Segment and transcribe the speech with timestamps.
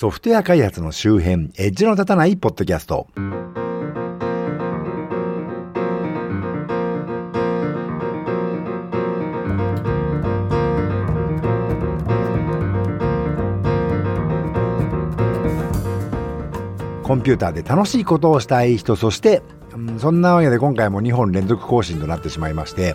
[0.00, 3.08] ソフトウェア開発の周辺、エッジの立たないポッドキャスト。
[17.02, 19.42] コンピューターで楽しいことをしたい人、そして、
[19.98, 22.94] そんなわけで今回も2本連続更新となってしまいまして、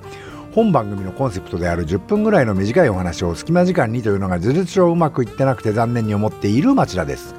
[0.54, 7.34] 本番組のコンセプトである10分ぐらいの短いお話を隙間時間にというのが事実上うまくいってなくて残念に思っている町田です。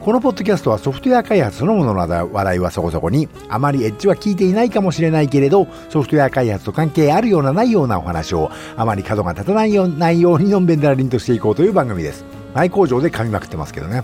[0.00, 12.24] このポッドキャストはソフトウェア開発そのものの話題はそこそこに、あまりエッジは聞いていないかもしれないけれど、ソフトウェア開発と関係あるようなないようなお話を、あまり角が立たないようないようにのんべんだらりんとしていこうという番組です。
[12.54, 14.02] 内工場で噛みまくってますけどね。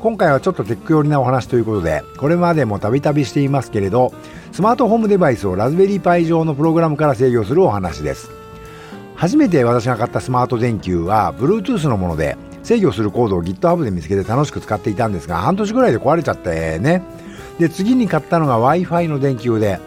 [0.00, 4.12] 今回はちょっとテック寄りなお話ということで、これまでもたびたびしていますけれど、
[4.56, 8.30] スマートホームデバイスをラズベリーパイ上のプログラムから制御するお話です。
[9.14, 17.02] 初めて私が買ったスマート電球は Bluetooth のもので、制御するコードを GitHub で見つけて楽しく使っていたんですが、半年ぐらいで壊れちゃってね。
[17.58, 19.78] で、次に買ったのが Wi-Fi の電球で、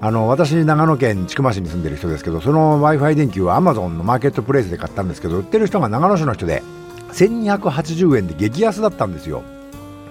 [0.00, 6.62] あの、私、長野県千曲市に住んでる人ですけど、その Wi-Fi 電球は Amazon のマーケットプレイスで買ったんですけど、売ってる人が長野市の人で、
[7.12, 9.42] 1280円で激安だったんですよ。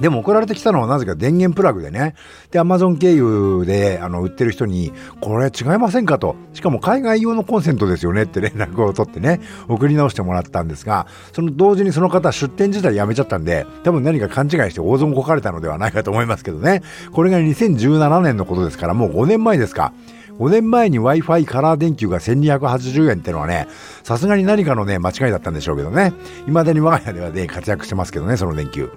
[0.01, 2.15] でも送られてきたのはなぜか電源プラグでね。
[2.51, 6.35] で、アマゾン経由で、あの、売ってる人に、これ違いませんかと。
[6.53, 16.81] しかも海外用のコンセントですよねって連絡を取ってね、送り直してもらったんですが、その同時にその方出店自体やめちゃったんで、多分何か勘違いして大損こかれたのではないかと思いますけどね。
[17.11, 19.93] これが2017年のことですから、もう5年前ですか。
[20.39, 23.67] 5年前に Wi-Fi カラー電球が1280円ってのはね、
[24.03, 26.13] さすがに何かのね、間違いだったんでしょうけどね。
[26.45, 28.89] 未だに我が家ではね、活躍してますけどね、その電球。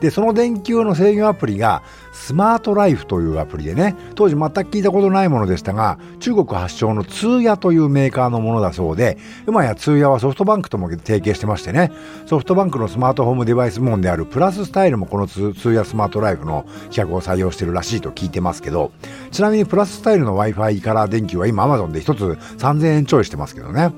[0.00, 1.82] で、その電球の制御アプリが
[2.12, 11.92] スマートライフというアプリでね、当時全く聞いたことないものでしたが、中国発祥の通夜というメーカーのものだそうで、今や通夜はソフトバンクとも提携してましてね、
[12.26, 18.92] ソフトバンクのスマートホームデバイス部門であるプラススタイルもこの通夜スマートライフの規格を採用してるらしいと聞いてますけど、
[19.30, 23.92] ちなみにプラススタイルの Wi-Fi から電球は今 Amazon で1つ3000円ちょいしてますけどね。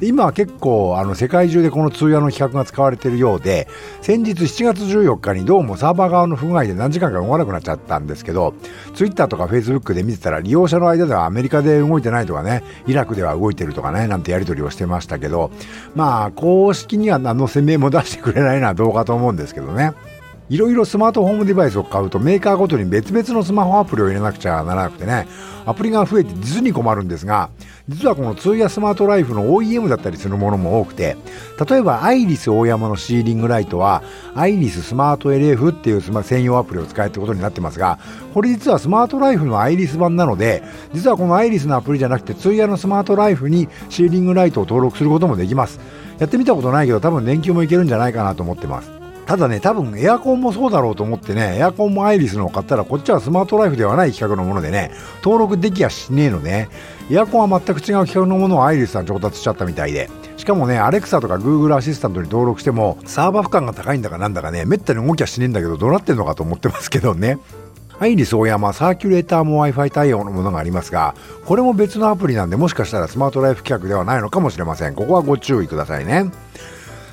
[0.00, 3.66] 今は結構あの世界中でこの通夜の規格が使われているようで
[4.00, 8.54] 先日7月14日にどうもサーバー側の不具合で何時間か動かなくなっちゃったんですけど
[8.94, 15.50] ツイッターとかフェイスブックで見てたら利用者の間ではアメリカで動いてないとかねイラクでは動いてるとかねなんてやり取りをしてましたけど
[15.96, 19.92] まあ公式には何の声明も出してくれないのはどうかと思うんですけどね。
[20.50, 25.28] いろいろスマートフォームデバイスを買うとメーカーごとに別々のスマホアプリを入れなくちゃならなくてね、
[25.66, 27.50] アプリが増えて実に困るんですが、
[27.86, 31.18] 実はこの通夜スマートライフの OEM だったりするものも多くて、
[31.68, 34.02] 例えばアイリス大山のシーリングライトは、
[34.34, 37.98] アイリススマート LF っていう専用アプリを使えってことになってますが、
[38.32, 40.62] これ実はスマートライフのアイリス版なので、
[40.94, 45.78] 実はこのアイリスのアプリじゃなくて通夜のスマートライフにシーリングライトを登録することもできます。
[46.18, 48.97] やってみたことないけど多分電球もいけるんじゃないかなと思ってます。
[49.28, 54.90] ただね、多分エアコンもそうだろうと思ってね、エアコンもアイリスのを買ったら、こっちはスマートライフではない規格のものでね、
[55.22, 56.70] 登録できやしねえのね、
[57.10, 60.08] エアコンは全く違う規格のものをアイリスさん調達しちゃったみたいで、
[60.38, 67.38] しかもね、アレクサとかグーグルアシスタントに登録しても、サーバー負荷が高いんだかなんだかね、めったに動きはしねえんだけど、どうなってんのかと思ってますけどね。
[68.00, 71.14] アイリス大山サーキュレーターも Wi-Fi 対応のものがありますが、
[71.44, 74.94] これも別のアプリなんで、もしかしたらスマートライフ規格ではないのかもしれません。
[74.94, 76.30] ここはご注意くださいね。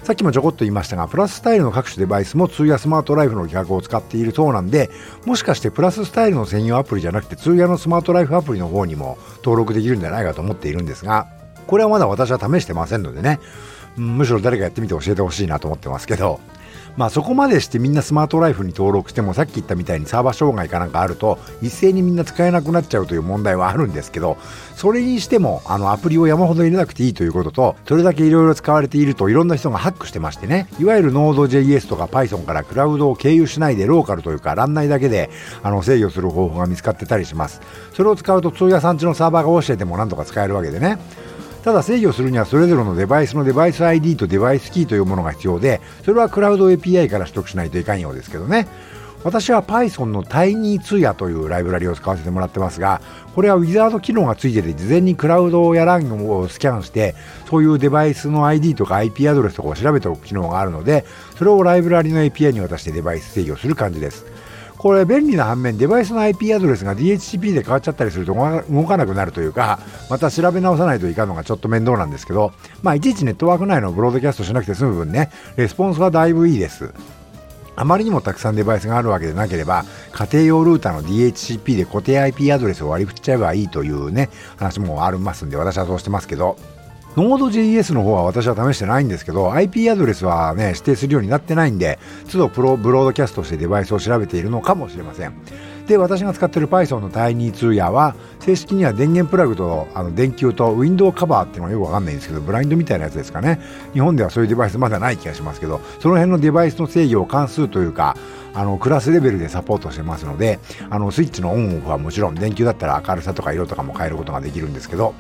[0.06, 4.92] さっきもちょこっと言いましたが、プラススタイルの各種デバイスも通夜スマートライフの企画を使っているそうなんで、
[5.26, 11.28] もしかしてプラススタイルの専用アプリじゃなくて通夜のスマートライフアプリの方にも登録できるんじゃないかと思っているんですが、
[11.66, 13.40] これはまだ私は試してませんのでね、
[13.96, 16.40] むしろ誰かやってみて教えてほしいなと思ってますけど、
[16.98, 24.38] まあそこまでしてみんなスマートライフに登録してもさっき言ったみたいにサーバー障害かなんかあると一斉にみんな使えなくなっちゃうという問題はあるんですけど
[24.76, 30.68] それにしてもあのアプリを山ほど入れなくていいということとそれだけいろいろ使われているといろんな人がハックしてましてね。
[30.80, 35.30] いわゆる Node.js とか Python からクラウドを経由しないでローカルというかラン内だけで
[35.64, 37.62] あの制御する方法が見つかってたりします。
[37.94, 40.98] それを使うと通夜さんちのサーバーが教えてもなんとか使えるわけでね。
[41.66, 48.68] ただ制御するにはそれぞれのデバイスのデバイス ID とデバイスキーというものが必要で、それはクラウド API から取得しないといかんようですけどね。
[49.24, 53.02] 私は Python の TinyTuya というライブラリを使わせてもらってますが、
[53.34, 57.16] これはウィザード機能がついてて、事前にクラウドやランをスキャンして、
[57.50, 61.04] そういうデバイスの ID とか IP アドレスとかを調べておく機能があるので、
[61.36, 64.28] それをライブラリの API に渡してデバイス制御する感じです。
[64.86, 69.80] これ便利な反面デバイスの IP アドレスが DHCP で変わっちゃったりすると動かなくなるというか
[70.12, 72.54] また調べ直さないといかんのがちょっと面倒なんですけど
[72.84, 76.94] まあいちいちネットワーク内のブロードキャストしなくて済む分ねレスポンスはだいぶいいです。
[77.76, 79.84] あまりにもたくさんデバイスがあるわけでなければ、
[80.14, 86.56] 家庭用ルーターの DHCP で固定 IP アドレスを割り振っちゃえばいいというね、話もありますんで、私はそうしてますけど、
[87.16, 91.98] Node.js の方は私は試してないんですけど、IP アドレスはね、指定するようになってないんで、
[92.30, 95.34] 都度プロブロードキャストしてデバイスを調べているのかもしれません。
[95.88, 103.62] で、私が使っている Python の Tiny2 は、正式には電源プラグとあの電球とウィンドウカバーっていうのはよくわかんないんですけど、ブラインドみたいなやつですかね。
[103.94, 108.18] 日本ではそういうデバイスまだない気がしますけど、その辺のデバイスの制御を関数というか、
[108.54, 110.60] あのクラスレベルでサポートしてますので、
[110.90, 115.14] あのスイッチのオンオフはもちろん電球だったら明るさとか色とかも変えることができるんですけど、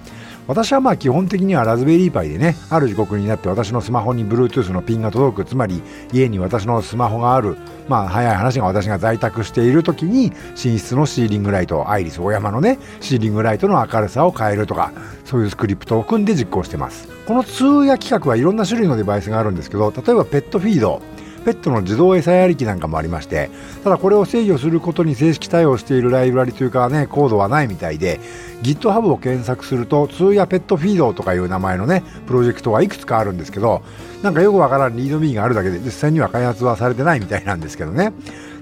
[0.47, 5.81] 私はまあ基本的にはラズベリーパイでね、ある時刻になって私のスマホに Bluetooth のピンが届く、つまり
[6.13, 7.57] 家に私のスマホがある、
[7.88, 14.92] まあ早い話が私が在宅している時に寝室のシーリングライト、アイリス大山のね、シーリングライトの明るさを変えるとか、
[15.24, 17.07] そういうスクリプトを組んで実行してます。
[17.25, 21.01] この通夜企画はいろんな種類のデバイスがあるんですけど、例えばペットフィード、
[21.45, 23.50] ペットの自動餌やり機なんかもありまして
[23.83, 28.19] ただこれを制御することに正式対応しているライブラリというかねコードはないみたいで
[28.63, 33.83] GitHub を検索すると通やペットフィードとかいう名前のねプロジェクトはいくつかあるんですけど
[34.24, 38.12] なんかよくわからんリードミーがあるだけで実際には開発はされてないみたいなんですけどね。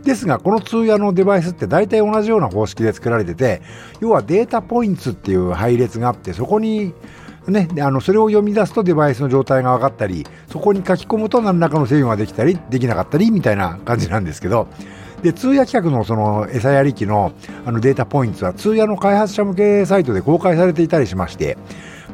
[0.03, 3.62] ですがこの通夜のデバイスって大体同じような方式で作られてて
[4.01, 6.94] 要はデータポイントっていう配列があってそこに
[7.47, 14.67] ね、あのそれを読み出すとデバイスの状態が分かったりそこに書き込むと何らかの制御ができたりできなかったりみたいな感じなんですけど
[15.23, 17.33] で通夜企画のその餌やり機の
[17.65, 21.57] あのデータポイントは通夜の開発者向けサイトで公開されていたりしまして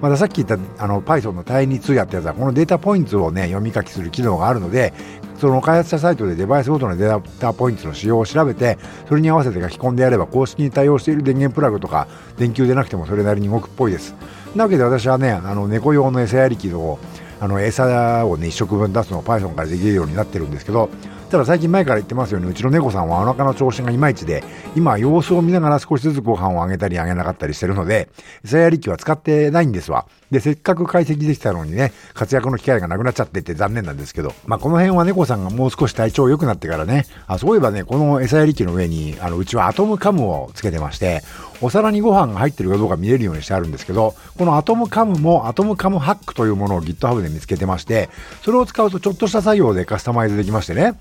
[0.02, 4.94] またさっき言ったあの Python の対2通夜ってやつはこのデータポイントをね読み書きする機能があるので
[5.40, 12.08] その開発者サイトでデバイスごとのデータポイントの使用を調べてそれに合わせて書き込んでやれば公式に対応している電源プラグとか
[12.38, 14.16] 電球でなくてもそれなりに動くっぽいです。
[14.56, 17.00] なわけで私はねあの猫用の餌やり機の
[17.42, 20.90] あの餌をね1食分出すのを Python からできるようになってるんですけど
[21.30, 24.44] ただ最近前から言ってますようにうちの猫さんはお腹の調子がいまいちで
[24.76, 28.10] 今様子を見ながら少しずつご飯をあげたりあげなかったりしてるので
[28.44, 30.08] 餌やり機は使ってないんですわ。
[30.32, 41.22] でせっかく解析できたのにね活躍の機会がなくなっちゃってて残念なんですけどまあこの辺は猫さんがもう少し体調良くなってからねあそういえばねこの餌やり機の上にあのうちはアトムカムをつけてまして
[41.62, 48.10] お皿にご飯が入ってるかどうか見れるようにしてあるんですけどこのアトムカムもアトムカムハックというものを GitHub で見つけてまして
[48.44, 50.94] それを使うとちょっとした作業でカスタマイズできましてね。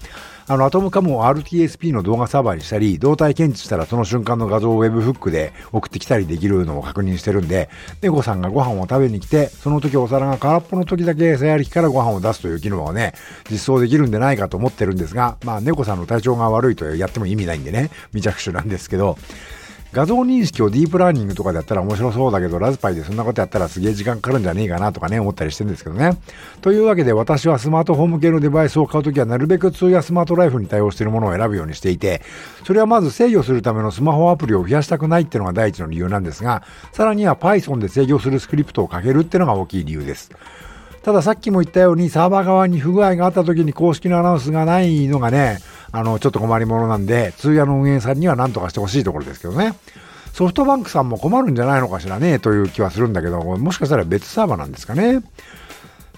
[0.50, 7.69] あの、アトムカムを RTSP の動画サーバーにしたり、動体検知したらその瞬間の画像をウェブフックで送ってきたりできるのを確認してるんで、
[8.00, 13.12] 猫さんがご飯を食べに来て、その時お皿が空っぽの時だけ餌やり機からご飯を出すという機能をね、
[13.50, 19.19] 実装できるんでないかと思ってるんですが、まあ、猫さんの体調が悪いとやっても意味ないんでね、未着手なんですけど、
[19.93, 26.19] 画像認識をディープラーニングとかでやったら面白そうだけど、ラズパイでそんなことやったらすげえ時間かかるんじゃねえかなとかね、思ったりしてるんですけどね。
[26.61, 32.20] というわけで私はスマートフォーム系のデバイスを買うときはなるべく通やスマートライフに対応しているものを選ぶようにしていて、
[32.67, 36.62] それはまず制御するためのスマホアプリを増やしたくないっていうのが第一の理由なんですが、
[36.93, 40.31] さらには Python で制御するスクリプトをかけるっていうのが大きい理由です。
[41.08, 45.56] たださっきも言ったようにサーバー側に不具合があった時に公式のアナウンスがないのがね、
[45.90, 49.72] あの、ちょっと困りものなんで、通夜の運営さんには何とかしてほしいところですけどね。
[50.34, 55.22] ソフトバンクさんも困るんじゃないのかしらね、という気はするんだけど、もしかしたら別サーバーなんですかね。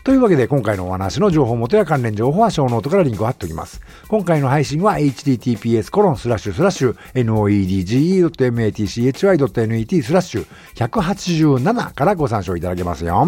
[0.02, 3.80] というわけで今回のお話の情報元や関連情報はショーノートからリンクを貼っておきます。
[4.08, 13.24] 今回の配信は https コロンスラッシュスラッシュ noedge.matchy.net スラッシュ187からご参照いただけますよ。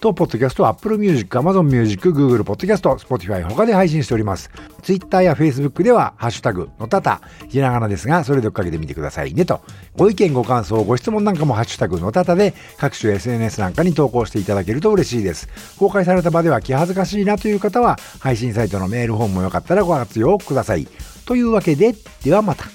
[0.00, 4.50] と、ポッドキャストは、Apple Music、Amazon Music、Google Podcast、Spotify 他で配信しております。
[4.82, 9.60] Twitter や Facebook では、ハッシュタグ、のたた、ひらがなですが、それで追っかけてみてくださいねと。
[9.96, 15.48] ご意見、ご感想、ご質問なんかもハッシュタグ、のたたで、各種 SNS なんかに投稿していただけると嬉しいです。
[15.78, 20.88] 公開された場では気恥ずかしいなという方は、配信サイトのメールフォームもよかったらご活用ください。
[21.26, 22.69] というわけで、ではまた。